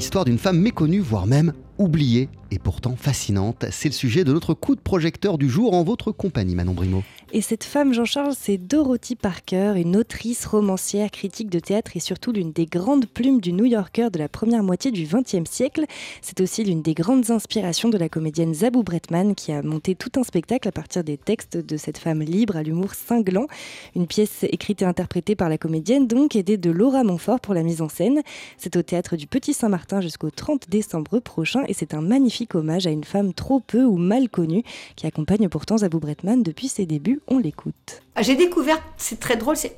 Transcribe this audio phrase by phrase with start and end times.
[0.00, 3.64] l'histoire d'une femme méconnue, voire même oubliée et pourtant fascinante.
[3.70, 7.02] C'est le sujet de notre coup de projecteur du jour en votre compagnie, Manon Brimo.
[7.32, 12.32] Et cette femme, Jean-Charles, c'est Dorothy Parker, une autrice, romancière, critique de théâtre et surtout
[12.32, 15.84] l'une des grandes plumes du New Yorker de la première moitié du XXe siècle.
[16.22, 20.10] C'est aussi l'une des grandes inspirations de la comédienne Zabou Bretman qui a monté tout
[20.18, 23.46] un spectacle à partir des textes de cette femme libre à l'humour cinglant.
[23.94, 27.62] Une pièce écrite et interprétée par la comédienne, donc aidée de Laura Montfort pour la
[27.62, 28.22] mise en scène.
[28.58, 32.88] C'est au théâtre du Petit Saint-Martin jusqu'au 30 décembre prochain et c'est un magnifique hommage
[32.88, 34.64] à une femme trop peu ou mal connue
[34.96, 37.20] qui accompagne pourtant Zabou Bretman depuis ses débuts.
[37.28, 38.02] On l'écoute.
[38.16, 39.76] Ah, j'ai découvert, c'est très drôle, c'est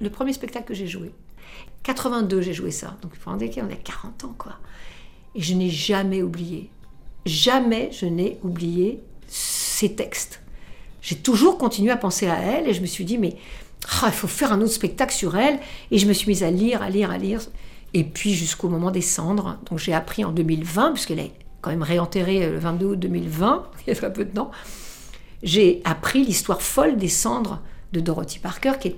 [0.00, 1.10] le premier spectacle que j'ai joué.
[1.84, 2.98] 82, j'ai joué ça.
[3.00, 4.58] Donc, vous vous on a 40 ans, quoi.
[5.34, 6.68] Et je n'ai jamais oublié.
[7.24, 10.42] Jamais je n'ai oublié ces textes.
[11.00, 13.36] J'ai toujours continué à penser à elle et je me suis dit, mais
[14.02, 15.58] ah, il faut faire un autre spectacle sur elle.
[15.90, 17.40] Et je me suis mise à lire, à lire, à lire.
[17.94, 19.58] Et puis jusqu'au moment des cendres.
[19.68, 23.66] Donc j'ai appris en 2020, puisqu'elle est quand même réenterrée euh, le 22 août 2020,
[23.86, 24.50] il y a très peu de temps.
[25.42, 27.60] J'ai appris l'histoire folle des cendres
[27.92, 28.96] de Dorothy Parker, qui est.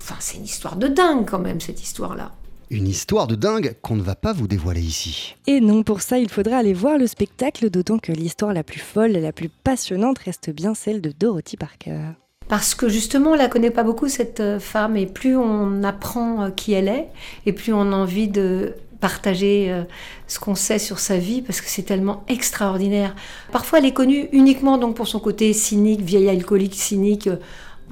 [0.00, 2.32] Enfin, c'est une histoire de dingue quand même, cette histoire-là.
[2.70, 5.34] Une histoire de dingue qu'on ne va pas vous dévoiler ici.
[5.46, 8.78] Et non, pour ça, il faudra aller voir le spectacle, d'autant que l'histoire la plus
[8.78, 12.12] folle et la plus passionnante reste bien celle de Dorothy Parker.
[12.48, 16.44] Parce que justement, on la connaît pas beaucoup, cette euh, femme, et plus on apprend
[16.44, 17.08] euh, qui elle est,
[17.44, 19.84] et plus on a envie de partager euh,
[20.26, 23.14] ce qu'on sait sur sa vie, parce que c'est tellement extraordinaire.
[23.52, 27.28] Parfois, elle est connue uniquement donc pour son côté cynique, vieille alcoolique cynique,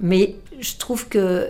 [0.00, 1.48] mais je trouve que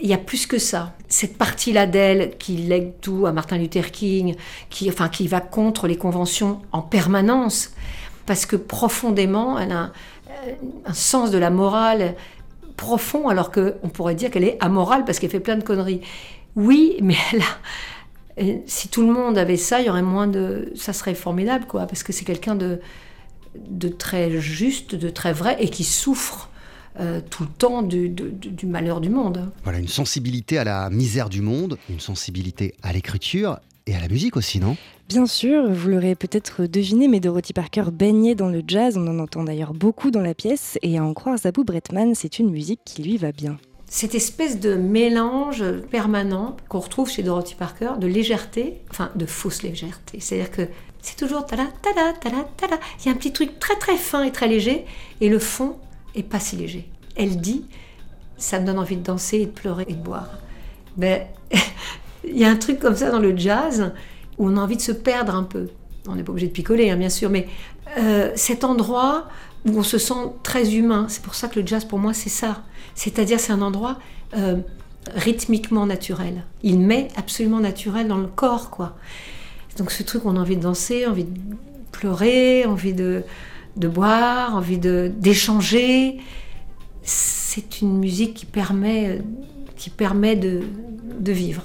[0.00, 0.94] il y a plus que ça.
[1.08, 4.36] Cette partie-là d'elle qui lègue tout à Martin Luther King,
[4.70, 7.72] qui, enfin, qui va contre les conventions en permanence,
[8.26, 9.92] parce que profondément, elle a un,
[10.86, 12.14] un sens de la morale
[12.78, 16.00] profond, alors qu'on pourrait dire qu'elle est amorale parce qu'elle fait plein de conneries.
[16.56, 20.72] Oui, mais elle a, si tout le monde avait ça, il y aurait moins de.
[20.74, 22.80] Ça serait formidable, quoi, parce que c'est quelqu'un de,
[23.68, 26.48] de très juste, de très vrai et qui souffre.
[27.00, 28.12] Euh, tout le temps du,
[28.64, 29.52] malheur du monde.
[29.62, 34.08] Voilà, une sensibilité à la misère du monde, une sensibilité à l'écriture et à la
[34.08, 34.76] musique aussi, non?
[35.08, 39.18] Bien sûr, vous l'aurez peut-être deviné, mais Dorothy Parker baignait dans le jazz, on en
[39.18, 42.80] entend d'ailleurs beaucoup dans la pièce, et à en croire Zabou Bretman, c'est une musique
[42.84, 43.56] qui lui va bien.
[43.86, 49.62] Cette espèce de mélange permanent qu'on retrouve chez Dorothy Parker, de légèreté, enfin de fausse
[49.62, 50.20] légèreté.
[50.20, 50.68] C'est-à-dire que
[51.00, 52.78] c'est toujours tada, tada, tada, tada.
[53.00, 54.84] Il y a un petit truc très très fin et très léger,
[55.22, 55.76] et le fond
[56.14, 56.86] est pas si léger.
[57.16, 57.64] Elle dit,
[58.36, 60.28] ça me donne envie de danser et de pleurer et de boire.
[60.98, 61.30] Mais
[62.24, 63.92] il y a un truc comme ça dans le jazz
[64.38, 65.68] où on a envie de se perdre un peu.
[66.06, 67.48] On n'est pas obligé de picoler, hein, bien sûr, mais
[67.98, 69.28] euh, cet endroit
[69.66, 72.28] où on se sent très humain, c'est pour ça que le jazz pour moi c'est
[72.28, 72.62] ça.
[72.94, 73.98] C'est-à-dire c'est un endroit
[74.36, 74.56] euh,
[75.14, 76.44] rythmiquement naturel.
[76.62, 78.96] Il met absolument naturel dans le corps, quoi.
[79.76, 81.38] Donc ce truc on a envie de danser, envie de
[81.92, 83.24] pleurer, envie de,
[83.76, 86.18] boire, envie d'échanger.
[87.02, 89.22] C'est une musique qui permet,
[89.76, 90.62] qui permet de
[91.32, 91.62] vivre.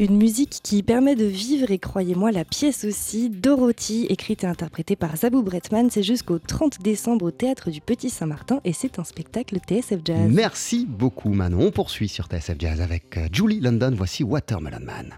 [0.00, 4.96] Une musique qui permet de vivre et croyez-moi la pièce aussi, Dorothy, écrite et interprétée
[4.96, 9.04] par Zabou Bretman, c'est jusqu'au 30 décembre au théâtre du Petit Saint-Martin et c'est un
[9.04, 10.28] spectacle TSF Jazz.
[10.32, 15.14] Merci beaucoup Manon, on poursuit sur TSF Jazz avec Julie London, voici Watermelon Man.